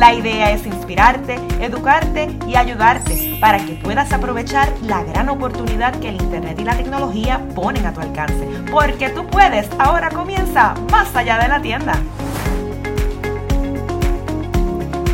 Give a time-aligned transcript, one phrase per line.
[0.00, 6.08] La idea es inspirarte, educarte y ayudarte para que puedas aprovechar la gran oportunidad que
[6.08, 8.48] el Internet y la tecnología ponen a tu alcance.
[8.72, 11.92] Porque tú puedes, ahora comienza más allá de la tienda.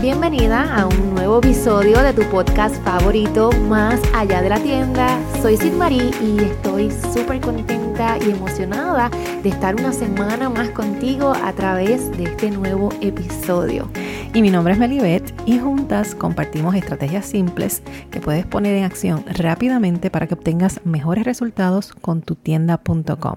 [0.00, 5.18] Bienvenida a un nuevo episodio de tu podcast favorito, Más allá de la tienda.
[5.42, 9.10] Soy Marie y estoy súper contenta y emocionada
[9.42, 13.90] de estar una semana más contigo a través de este nuevo episodio.
[14.32, 19.22] Y mi nombre es Melibet y juntas compartimos estrategias simples que puedes poner en acción
[19.26, 23.36] rápidamente para que obtengas mejores resultados con tu tienda.com.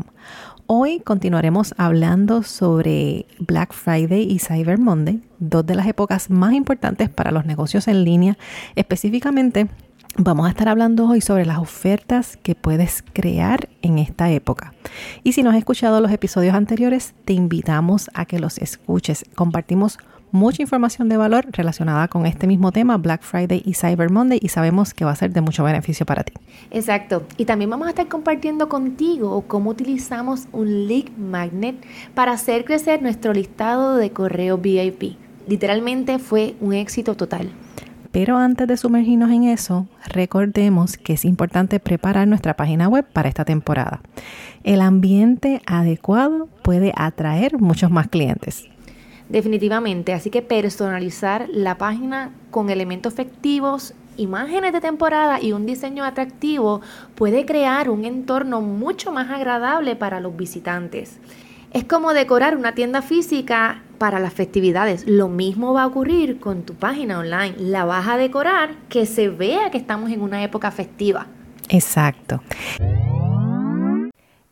[0.65, 7.09] Hoy continuaremos hablando sobre Black Friday y Cyber Monday, dos de las épocas más importantes
[7.09, 8.37] para los negocios en línea.
[8.75, 9.67] Específicamente,
[10.15, 14.73] vamos a estar hablando hoy sobre las ofertas que puedes crear en esta época.
[15.23, 19.25] Y si no has escuchado los episodios anteriores, te invitamos a que los escuches.
[19.35, 19.97] Compartimos
[20.31, 24.49] mucha información de valor relacionada con este mismo tema, Black Friday y Cyber Monday, y
[24.49, 26.33] sabemos que va a ser de mucho beneficio para ti.
[26.71, 27.23] Exacto.
[27.37, 31.75] Y también vamos a estar compartiendo contigo cómo utilizamos un lead magnet
[32.13, 35.17] para hacer crecer nuestro listado de correo VIP.
[35.47, 37.51] Literalmente fue un éxito total.
[38.13, 43.27] Pero antes de sumergirnos en eso, recordemos que es importante preparar nuestra página web para
[43.27, 44.01] esta temporada.
[44.63, 48.69] El ambiente adecuado puede atraer muchos más clientes.
[49.29, 56.03] Definitivamente, así que personalizar la página con elementos efectivos, imágenes de temporada y un diseño
[56.03, 56.81] atractivo
[57.15, 61.17] puede crear un entorno mucho más agradable para los visitantes.
[61.73, 65.05] Es como decorar una tienda física para las festividades.
[65.07, 67.55] Lo mismo va a ocurrir con tu página online.
[67.57, 71.25] La vas a decorar que se vea que estamos en una época festiva.
[71.69, 72.43] Exacto.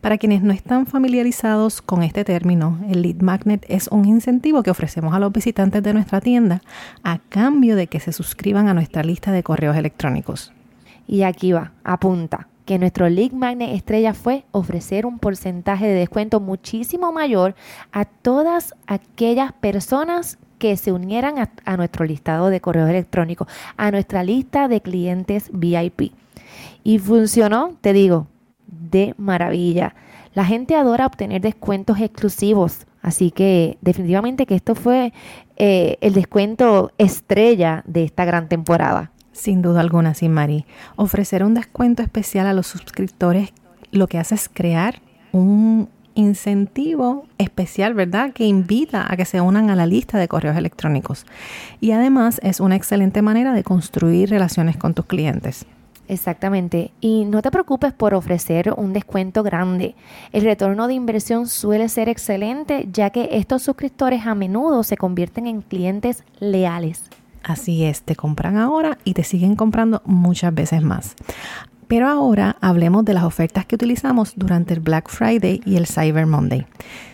[0.00, 4.70] Para quienes no están familiarizados con este término, el lead magnet es un incentivo que
[4.70, 6.62] ofrecemos a los visitantes de nuestra tienda
[7.02, 10.52] a cambio de que se suscriban a nuestra lista de correos electrónicos.
[11.06, 16.40] Y aquí va, apunta que nuestro lead magnet estrella fue ofrecer un porcentaje de descuento
[16.40, 17.54] muchísimo mayor
[17.92, 24.24] a todas aquellas personas que se unieran a, nuestro listado de correos electrónicos, a nuestra
[24.24, 26.12] lista de clientes VIP.
[26.82, 28.26] Y funcionó, te digo,
[28.66, 29.94] de maravilla.
[30.34, 35.12] La gente adora obtener descuentos exclusivos, así que definitivamente que esto fue
[35.56, 39.12] eh, el descuento estrella de esta gran temporada.
[39.32, 40.64] Sin duda alguna, sí, Mari.
[40.96, 43.52] Ofrecer un descuento especial a los suscriptores
[43.92, 45.00] lo que hace es crear
[45.32, 48.32] un incentivo especial, ¿verdad?
[48.32, 51.26] Que invita a que se unan a la lista de correos electrónicos.
[51.80, 55.66] Y además es una excelente manera de construir relaciones con tus clientes.
[56.08, 56.92] Exactamente.
[57.00, 59.94] Y no te preocupes por ofrecer un descuento grande.
[60.32, 65.46] El retorno de inversión suele ser excelente ya que estos suscriptores a menudo se convierten
[65.46, 67.02] en clientes leales.
[67.42, 71.14] Así es, te compran ahora y te siguen comprando muchas veces más.
[71.86, 76.26] Pero ahora hablemos de las ofertas que utilizamos durante el Black Friday y el Cyber
[76.26, 76.66] Monday.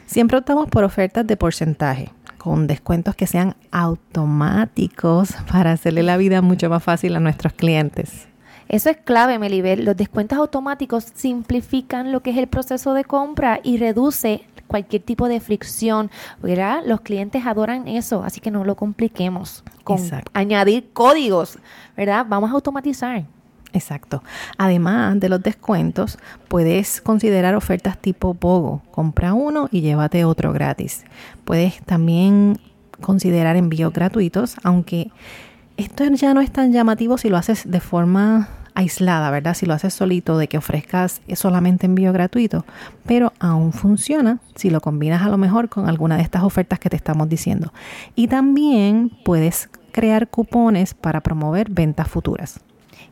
[0.06, 6.40] Siempre optamos por ofertas de porcentaje, con descuentos que sean automáticos para hacerle la vida
[6.40, 8.31] mucho más fácil a nuestros clientes.
[8.72, 9.84] Eso es clave, Melibel.
[9.84, 15.28] Los descuentos automáticos simplifican lo que es el proceso de compra y reduce cualquier tipo
[15.28, 16.10] de fricción,
[16.42, 16.82] ¿verdad?
[16.86, 20.00] Los clientes adoran eso, así que no lo compliquemos con
[20.32, 21.58] añadir códigos,
[21.98, 22.24] ¿verdad?
[22.26, 23.26] Vamos a automatizar.
[23.74, 24.22] Exacto.
[24.56, 28.80] Además de los descuentos, puedes considerar ofertas tipo Pogo.
[28.90, 31.04] Compra uno y llévate otro gratis.
[31.44, 32.58] Puedes también
[33.02, 35.10] considerar envíos gratuitos, aunque
[35.76, 39.54] esto ya no es tan llamativo si lo haces de forma aislada, ¿verdad?
[39.54, 42.64] Si lo haces solito, de que ofrezcas solamente envío gratuito,
[43.06, 46.90] pero aún funciona si lo combinas a lo mejor con alguna de estas ofertas que
[46.90, 47.72] te estamos diciendo.
[48.14, 52.60] Y también puedes crear cupones para promover ventas futuras.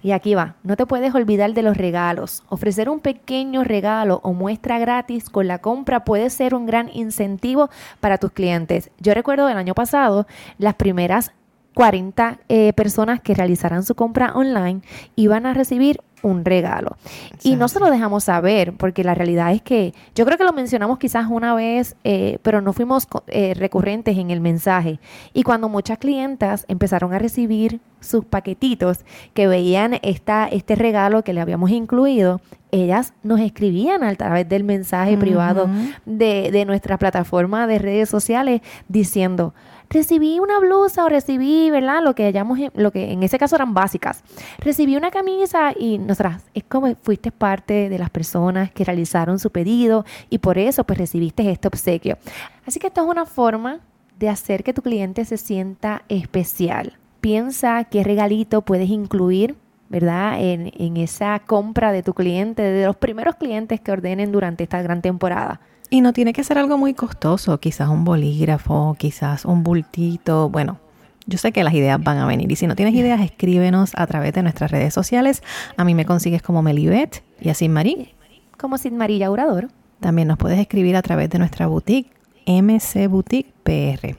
[0.03, 2.43] Y aquí va, no te puedes olvidar de los regalos.
[2.49, 7.69] Ofrecer un pequeño regalo o muestra gratis con la compra puede ser un gran incentivo
[8.01, 8.91] para tus clientes.
[8.99, 10.27] Yo recuerdo del año pasado,
[10.57, 11.33] las primeras
[11.75, 14.81] 40 eh, personas que realizarán su compra online
[15.17, 16.97] iban a recibir un regalo.
[17.43, 20.53] Y no se lo dejamos saber, porque la realidad es que yo creo que lo
[20.53, 25.01] mencionamos quizás una vez, eh, pero no fuimos eh, recurrentes en el mensaje.
[25.33, 31.33] Y cuando muchas clientas empezaron a recibir sus paquetitos, que veían esta, este regalo que
[31.33, 32.41] le habíamos incluido,
[32.73, 35.69] ellas nos escribían a través del mensaje privado
[36.07, 39.55] de, de nuestra plataforma de redes sociales diciendo,
[39.91, 42.03] recibí una blusa o recibí, ¿verdad?
[42.03, 44.23] Lo que hayamos, lo que en ese caso eran básicas.
[44.59, 49.51] Recibí una camisa y nosotras, es como fuiste parte de las personas que realizaron su
[49.51, 52.17] pedido y por eso pues recibiste este obsequio.
[52.65, 53.81] Así que esto es una forma
[54.19, 56.97] de hacer que tu cliente se sienta especial.
[57.21, 59.57] Piensa qué regalito puedes incluir
[59.91, 60.41] ¿verdad?
[60.41, 64.81] En, en, esa compra de tu cliente, de los primeros clientes que ordenen durante esta
[64.81, 65.61] gran temporada.
[65.91, 70.49] Y no tiene que ser algo muy costoso, quizás un bolígrafo, quizás un bultito.
[70.49, 70.79] Bueno,
[71.27, 72.51] yo sé que las ideas van a venir.
[72.51, 75.43] Y si no tienes ideas, escríbenos a través de nuestras redes sociales.
[75.77, 78.15] A mí me consigues como Melibet y a Sin Marí.
[78.57, 79.69] Como Sin Marí Yaurador.
[79.99, 82.13] También nos puedes escribir a través de nuestra boutique,
[82.47, 84.17] MC Boutique PR.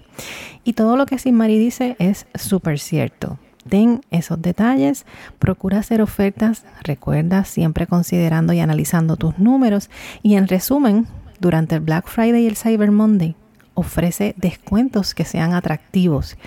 [0.66, 3.40] Y todo lo que Sin Marí dice es súper cierto.
[3.70, 5.06] Ten esos detalles,
[5.40, 9.90] procura hacer ofertas, recuerda siempre considerando y analizando tus números
[10.24, 11.08] y en resumen,
[11.42, 13.36] durante el Black Friday y el Cyber Monday.
[13.74, 16.38] Ofrece descuentos que sean atractivos.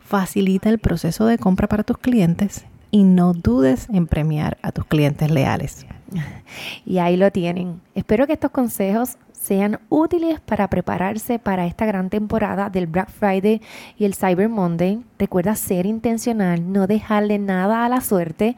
[0.00, 4.84] Facilita el proceso de compra para tus clientes y no dudes en premiar a tus
[4.84, 5.86] clientes leales.
[6.84, 7.80] Y ahí lo tienen.
[7.94, 13.62] Espero que estos consejos sean útiles para prepararse para esta gran temporada del Black Friday
[13.96, 15.02] y el Cyber Monday.
[15.18, 18.56] Recuerda ser intencional, no dejarle nada a la suerte.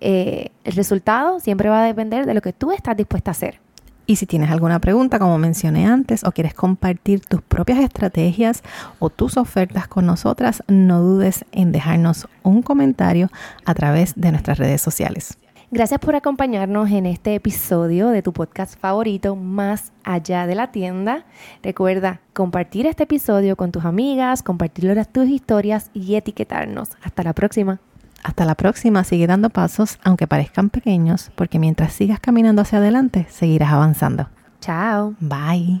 [0.00, 3.60] Eh, el resultado siempre va a depender de lo que tú estás dispuesta a hacer.
[4.06, 8.62] Y si tienes alguna pregunta, como mencioné antes, o quieres compartir tus propias estrategias
[8.98, 13.28] o tus ofertas con nosotras, no dudes en dejarnos un comentario
[13.64, 15.38] a través de nuestras redes sociales.
[15.74, 21.24] Gracias por acompañarnos en este episodio de tu podcast favorito, Más allá de la tienda.
[21.62, 26.90] Recuerda compartir este episodio con tus amigas, compartir tus historias y etiquetarnos.
[27.02, 27.80] Hasta la próxima.
[28.22, 33.26] Hasta la próxima, sigue dando pasos, aunque parezcan pequeños, porque mientras sigas caminando hacia adelante,
[33.30, 34.28] seguirás avanzando.
[34.60, 35.14] Chao.
[35.20, 35.80] Bye.